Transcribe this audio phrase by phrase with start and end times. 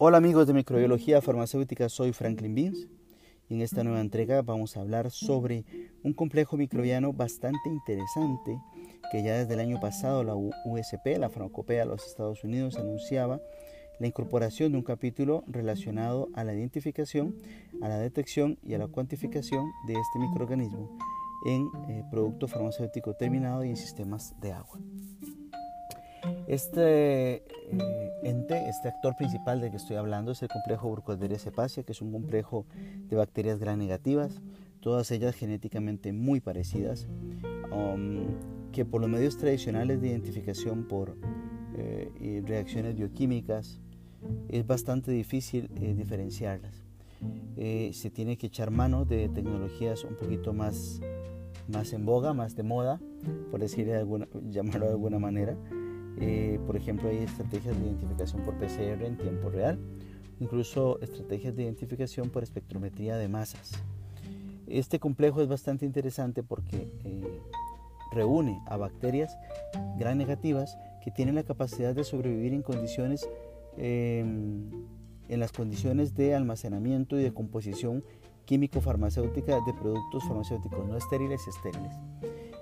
[0.00, 2.86] Hola amigos de Microbiología Farmacéutica, soy Franklin Beans
[3.48, 5.64] y en esta nueva entrega vamos a hablar sobre
[6.04, 8.60] un complejo microbiano bastante interesante
[9.10, 13.40] que ya desde el año pasado la USP, la Farmacopea de los Estados Unidos, anunciaba
[13.98, 17.34] la incorporación de un capítulo relacionado a la identificación,
[17.82, 20.96] a la detección y a la cuantificación de este microorganismo
[21.44, 24.78] en eh, producto farmacéutico terminado y en sistemas de agua.
[26.46, 27.42] Este eh,
[28.22, 32.02] ente, este actor principal del que estoy hablando es el complejo Burkholderia cepacia, que es
[32.02, 32.66] un complejo
[33.08, 34.40] de bacterias gran negativas,
[34.80, 37.06] todas ellas genéticamente muy parecidas,
[37.70, 38.26] um,
[38.72, 41.16] que por los medios tradicionales de identificación por
[41.76, 43.80] eh, reacciones bioquímicas
[44.48, 46.84] es bastante difícil eh, diferenciarlas.
[47.56, 51.00] se tiene que echar mano de tecnologías un poquito más,
[51.68, 53.00] más en boga, más de moda,
[53.50, 55.56] por decirlo de alguna, llamarlo de alguna manera,
[56.20, 59.78] eh, por ejemplo, hay estrategias de identificación por PCR en tiempo real,
[60.40, 63.72] incluso estrategias de identificación por espectrometría de masas.
[64.66, 67.40] Este complejo es bastante interesante porque eh,
[68.12, 69.36] reúne a bacterias
[69.98, 73.28] gran negativas que tienen la capacidad de sobrevivir en condiciones
[73.76, 74.70] em,
[75.28, 78.04] en las condiciones de almacenamiento y de composición
[78.46, 81.94] químico-farmacéutica de productos farmacéuticos no estériles y estériles.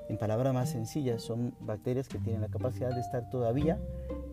[0.08, 3.78] En palabras más sencillas, son bacterias que tienen la capacidad de estar todavía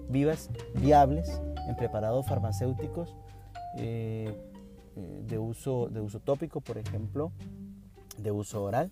[0.09, 3.15] vivas, viables, en preparados farmacéuticos
[3.77, 4.37] eh,
[4.95, 7.31] eh, de, uso, de uso tópico, por ejemplo,
[8.17, 8.91] de uso oral,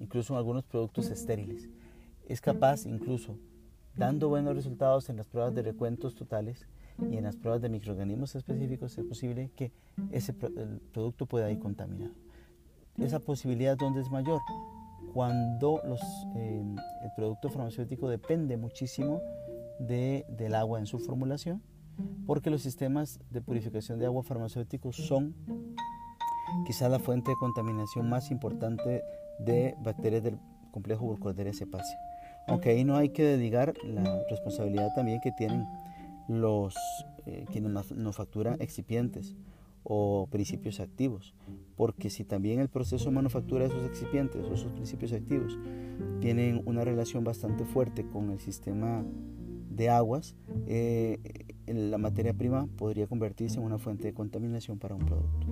[0.00, 1.68] incluso en algunos productos estériles.
[2.28, 3.36] Es capaz, incluso,
[3.94, 6.66] dando buenos resultados en las pruebas de recuentos totales
[7.10, 9.72] y en las pruebas de microorganismos específicos, es posible que
[10.12, 12.14] ese el producto pueda ir contaminado.
[12.98, 14.40] Esa posibilidad, ¿dónde es mayor?
[15.12, 15.80] Cuando
[16.36, 16.62] eh,
[17.04, 19.20] el producto farmacéutico depende muchísimo
[19.78, 21.62] de, del agua en su formulación,
[22.26, 25.34] porque los sistemas de purificación de agua farmacéuticos son
[26.66, 29.02] quizá la fuente de contaminación más importante
[29.38, 30.38] de bacterias del
[30.70, 31.98] complejo Burkholderia cepacia.
[32.46, 35.66] Aunque ahí no hay que dedicar la responsabilidad también que tienen
[36.28, 36.74] los
[37.26, 39.36] eh, quienes manufacturan excipientes
[39.84, 41.34] o principios activos,
[41.82, 45.58] porque si también el proceso de manufactura de esos excipientes o esos principios activos
[46.20, 49.04] tienen una relación bastante fuerte con el sistema
[49.68, 50.36] de aguas,
[50.68, 51.18] eh,
[51.66, 55.44] la materia prima podría convertirse en una fuente de contaminación para un producto.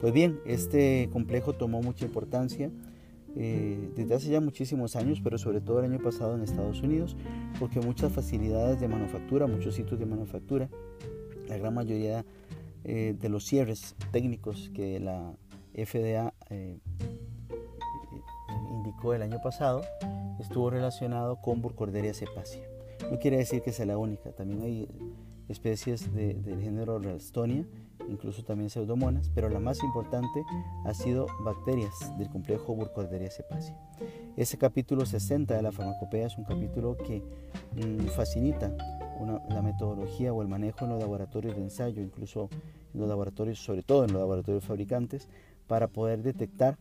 [0.00, 2.70] Pues bien, este complejo tomó mucha importancia
[3.36, 7.14] eh, desde hace ya muchísimos años, pero sobre todo el año pasado en Estados Unidos,
[7.60, 10.70] porque muchas facilidades de manufactura, muchos sitios de manufactura,
[11.46, 12.24] la gran mayoría
[12.86, 15.34] eh, de los cierres técnicos que la
[15.74, 16.78] FDA eh,
[18.70, 19.82] indicó el año pasado
[20.38, 22.62] estuvo relacionado con Burkholderia cepacia.
[23.10, 24.88] No quiere decir que sea la única, también hay
[25.48, 27.66] especies del género Ralstonia,
[28.08, 30.44] incluso también pseudomonas, pero la más importante
[30.84, 33.76] ha sido bacterias del complejo Burkholderia cepacia.
[34.36, 37.22] Ese capítulo 60 de la farmacopea es un capítulo que
[37.74, 38.74] mm, facilita
[39.48, 42.48] la metodología o el manejo en los laboratorios de ensayo, incluso
[42.92, 45.28] en los laboratorios, sobre todo en los laboratorios fabricantes,
[45.66, 46.78] para poder detectar,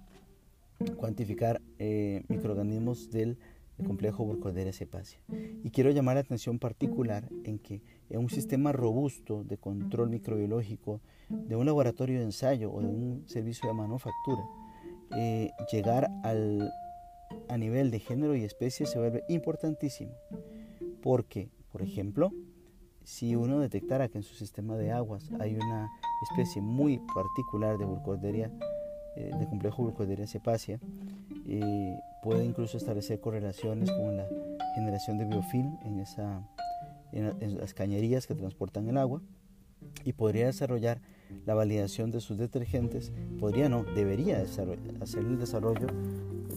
[0.97, 3.37] cuantificar eh, microorganismos del
[3.85, 5.19] complejo Burkholderia cepacia.
[5.63, 11.01] Y quiero llamar la atención particular en que en un sistema robusto de control microbiológico
[11.29, 14.43] de un laboratorio de ensayo o de un servicio de manufactura,
[15.17, 16.71] eh, llegar al,
[17.49, 20.11] a nivel de género y especie se vuelve importantísimo.
[21.01, 22.31] Porque por ejemplo,
[23.03, 25.89] si uno detectara que en su sistema de aguas hay una
[26.29, 28.51] especie muy particular de burkholderia,
[29.15, 30.79] eh, de complejo burkholderia cepacia,
[31.47, 34.27] eh, puede incluso establecer correlaciones con la
[34.75, 36.47] generación de biofilm en, esa,
[37.11, 39.21] en las cañerías que transportan el agua
[40.03, 41.01] y podría desarrollar
[41.45, 44.79] la validación de sus detergentes, podría no, debería hacer
[45.17, 45.87] el desarrollo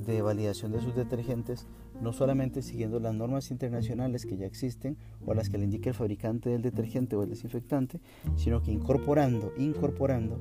[0.06, 1.66] de validación de sus detergentes,
[2.00, 5.94] no solamente siguiendo las normas internacionales que ya existen o las que le indique el
[5.94, 8.00] fabricante del detergente o el desinfectante,
[8.36, 10.38] sino que incorporando, incorporando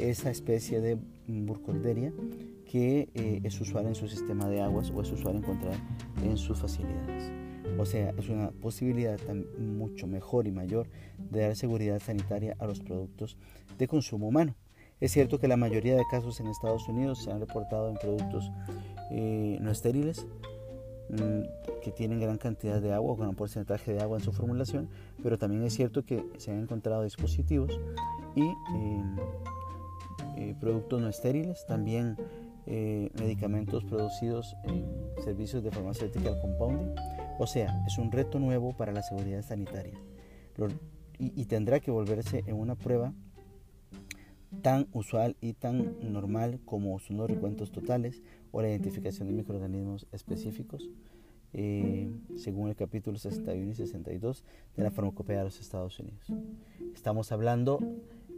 [0.00, 2.12] esa especie de burkholderia
[2.70, 5.74] que eh, es usual en su sistema de aguas o es usual encontrar
[6.22, 7.32] en sus facilidades.
[7.78, 9.18] O sea, es una posibilidad
[9.58, 10.88] mucho mejor y mayor
[11.30, 13.36] de dar seguridad sanitaria a los productos
[13.78, 14.54] de consumo humano.
[15.00, 18.50] Es cierto que la mayoría de casos en Estados Unidos se han reportado en productos
[19.10, 20.26] eh, no estériles,
[21.08, 24.88] mm, que tienen gran cantidad de agua, con un porcentaje de agua en su formulación,
[25.22, 27.80] pero también es cierto que se han encontrado dispositivos
[28.36, 29.16] y em,
[30.36, 32.16] eh, productos no estériles, también
[32.66, 34.84] eh, medicamentos producidos en
[35.24, 36.94] servicios de farmacéutica compounding.
[37.38, 39.94] O sea, es un reto nuevo para la seguridad sanitaria.
[41.18, 43.12] y, tendrá que volverse en una prueba
[44.62, 48.22] tan usual y tan normal como son los recuentos totales
[48.52, 50.88] o la identificación de microorganismos específicos,
[51.52, 54.44] eh, según el capítulo 61 y 62
[54.76, 56.32] de la farmacopea de los Estados Unidos.
[56.94, 57.78] Estamos hablando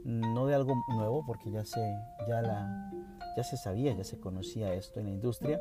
[0.05, 1.81] no de algo nuevo, porque ya se,
[2.29, 2.93] ya, la,
[3.37, 5.61] ya se sabía, ya se conocía esto en la industria,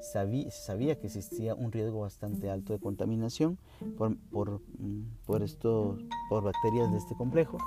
[0.00, 3.58] sabía, sabía que existía un riesgo bastante alto de contaminación
[3.96, 5.98] por, por, mm, por, esto,
[6.28, 7.58] por bacterias de este complejo,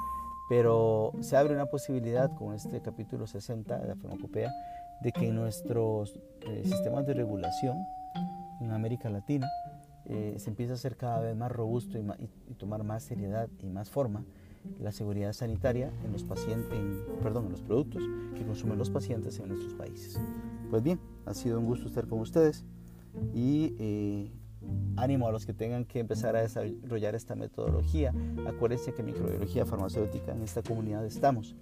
[0.50, 4.52] pero se abre una posibilidad con este capítulo 60 de la farmacopea
[5.02, 7.78] de que nuestros eh, sistemas de regulación
[8.62, 9.48] en América Latina
[10.06, 12.02] eh, se empieza a ser cada vez más robusto y,
[12.48, 14.24] y, tomar más seriedad y más forma
[14.80, 18.04] la seguridad sanitaria en los pacientes, en, perdón, en los productos
[18.36, 20.20] que consumen los pacientes en nuestros países.
[20.70, 22.66] Pues bien, ha sido un gusto estar con ustedes
[23.34, 24.32] y eh,
[24.98, 28.14] ánimo a los que tengan que empezar a desarrollar esta metodología.
[28.48, 31.56] Acuérdense que microbiología farmacéutica en esta comunidad estamos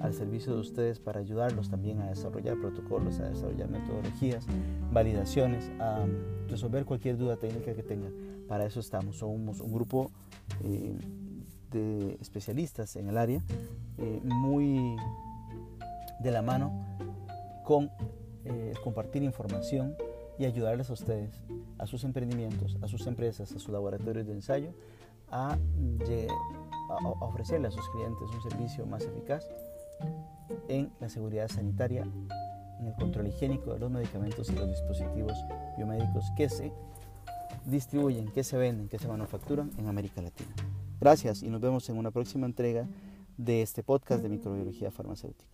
[0.00, 4.46] al servicio de ustedes para ayudarlos también a desarrollar protocolos, a desarrollar metodologías,
[4.90, 6.06] validaciones, a
[6.48, 8.12] resolver cualquier duda técnica que tengan.
[8.48, 9.18] Para eso estamos.
[9.18, 10.10] Somos un grupo
[10.64, 10.96] eh,
[12.20, 13.42] especialistas en el área
[13.98, 14.96] eh, muy
[16.20, 16.72] de la mano
[17.64, 17.90] con
[18.44, 19.94] eh, compartir información
[20.38, 21.42] y ayudarles a ustedes,
[21.78, 24.72] a sus emprendimientos, a sus empresas, a sus laboratorios de ensayo,
[25.30, 29.46] a, a ofrecerle a sus clientes un servicio más eficaz
[30.68, 32.02] en la seguridad sanitaria,
[32.80, 35.34] en el control higiénico de los medicamentos y los dispositivos
[35.76, 36.72] biomédicos que se
[37.66, 40.50] distribuyen, que se venden, que se manufacturan en América Latina.
[41.00, 42.86] Gracias y nos vemos en una próxima entrega
[43.38, 45.50] de este podcast de microbiología farmacéutica.